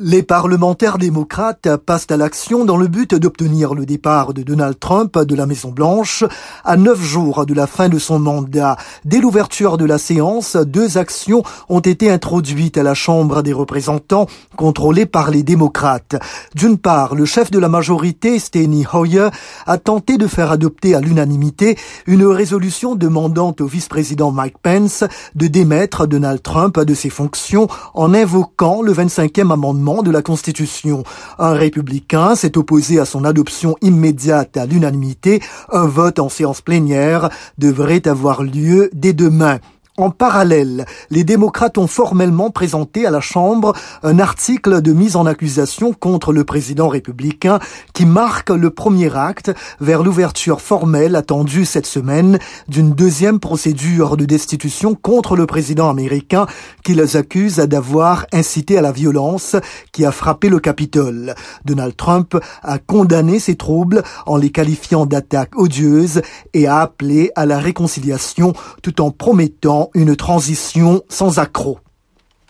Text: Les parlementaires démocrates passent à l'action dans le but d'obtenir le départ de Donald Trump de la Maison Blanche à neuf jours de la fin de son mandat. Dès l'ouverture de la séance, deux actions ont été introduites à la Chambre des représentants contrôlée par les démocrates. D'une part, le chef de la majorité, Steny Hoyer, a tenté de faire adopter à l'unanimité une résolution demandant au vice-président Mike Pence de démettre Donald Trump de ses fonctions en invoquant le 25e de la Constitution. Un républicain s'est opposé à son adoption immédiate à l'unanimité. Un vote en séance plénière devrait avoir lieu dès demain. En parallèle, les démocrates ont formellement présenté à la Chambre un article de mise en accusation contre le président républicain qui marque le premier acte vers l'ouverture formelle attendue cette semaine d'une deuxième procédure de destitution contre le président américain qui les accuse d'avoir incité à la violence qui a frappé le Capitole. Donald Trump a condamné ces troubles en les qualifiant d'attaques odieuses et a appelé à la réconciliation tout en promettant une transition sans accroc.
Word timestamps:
Les 0.00 0.22
parlementaires 0.22 0.96
démocrates 0.96 1.74
passent 1.78 2.06
à 2.10 2.16
l'action 2.16 2.64
dans 2.64 2.76
le 2.76 2.86
but 2.86 3.16
d'obtenir 3.16 3.74
le 3.74 3.84
départ 3.84 4.32
de 4.32 4.44
Donald 4.44 4.78
Trump 4.78 5.18
de 5.18 5.34
la 5.34 5.44
Maison 5.44 5.70
Blanche 5.70 6.22
à 6.64 6.76
neuf 6.76 7.02
jours 7.02 7.46
de 7.46 7.52
la 7.52 7.66
fin 7.66 7.88
de 7.88 7.98
son 7.98 8.20
mandat. 8.20 8.76
Dès 9.04 9.18
l'ouverture 9.18 9.76
de 9.76 9.84
la 9.84 9.98
séance, 9.98 10.54
deux 10.54 10.98
actions 10.98 11.42
ont 11.68 11.80
été 11.80 12.12
introduites 12.12 12.78
à 12.78 12.84
la 12.84 12.94
Chambre 12.94 13.42
des 13.42 13.52
représentants 13.52 14.28
contrôlée 14.56 15.04
par 15.04 15.32
les 15.32 15.42
démocrates. 15.42 16.14
D'une 16.54 16.78
part, 16.78 17.16
le 17.16 17.24
chef 17.24 17.50
de 17.50 17.58
la 17.58 17.68
majorité, 17.68 18.38
Steny 18.38 18.86
Hoyer, 18.92 19.30
a 19.66 19.78
tenté 19.78 20.16
de 20.16 20.28
faire 20.28 20.52
adopter 20.52 20.94
à 20.94 21.00
l'unanimité 21.00 21.76
une 22.06 22.24
résolution 22.24 22.94
demandant 22.94 23.52
au 23.58 23.66
vice-président 23.66 24.30
Mike 24.30 24.58
Pence 24.62 25.02
de 25.34 25.48
démettre 25.48 26.06
Donald 26.06 26.40
Trump 26.40 26.78
de 26.78 26.94
ses 26.94 27.10
fonctions 27.10 27.66
en 27.94 28.14
invoquant 28.14 28.80
le 28.80 28.92
25e 28.92 29.50
de 30.02 30.10
la 30.10 30.22
Constitution. 30.22 31.02
Un 31.38 31.52
républicain 31.52 32.34
s'est 32.34 32.58
opposé 32.58 33.00
à 33.00 33.04
son 33.04 33.24
adoption 33.24 33.76
immédiate 33.80 34.56
à 34.56 34.66
l'unanimité. 34.66 35.40
Un 35.72 35.86
vote 35.86 36.18
en 36.18 36.28
séance 36.28 36.60
plénière 36.60 37.30
devrait 37.56 38.06
avoir 38.06 38.42
lieu 38.42 38.90
dès 38.92 39.12
demain. 39.12 39.58
En 39.98 40.10
parallèle, 40.10 40.86
les 41.10 41.24
démocrates 41.24 41.76
ont 41.76 41.88
formellement 41.88 42.50
présenté 42.50 43.04
à 43.04 43.10
la 43.10 43.20
Chambre 43.20 43.72
un 44.04 44.20
article 44.20 44.80
de 44.80 44.92
mise 44.92 45.16
en 45.16 45.26
accusation 45.26 45.92
contre 45.92 46.32
le 46.32 46.44
président 46.44 46.86
républicain 46.86 47.58
qui 47.94 48.06
marque 48.06 48.50
le 48.50 48.70
premier 48.70 49.16
acte 49.16 49.50
vers 49.80 50.04
l'ouverture 50.04 50.60
formelle 50.60 51.16
attendue 51.16 51.64
cette 51.64 51.84
semaine 51.84 52.38
d'une 52.68 52.92
deuxième 52.92 53.40
procédure 53.40 54.16
de 54.16 54.24
destitution 54.24 54.94
contre 54.94 55.34
le 55.34 55.46
président 55.46 55.90
américain 55.90 56.46
qui 56.84 56.94
les 56.94 57.16
accuse 57.16 57.56
d'avoir 57.56 58.24
incité 58.32 58.78
à 58.78 58.82
la 58.82 58.92
violence 58.92 59.56
qui 59.90 60.04
a 60.04 60.12
frappé 60.12 60.48
le 60.48 60.60
Capitole. 60.60 61.34
Donald 61.64 61.96
Trump 61.96 62.36
a 62.62 62.78
condamné 62.78 63.40
ces 63.40 63.56
troubles 63.56 64.04
en 64.26 64.36
les 64.36 64.50
qualifiant 64.50 65.06
d'attaques 65.06 65.58
odieuses 65.58 66.22
et 66.54 66.68
a 66.68 66.78
appelé 66.78 67.32
à 67.34 67.46
la 67.46 67.58
réconciliation 67.58 68.52
tout 68.80 69.00
en 69.00 69.10
promettant 69.10 69.87
une 69.94 70.16
transition 70.16 71.02
sans 71.08 71.38
accroc. 71.38 71.78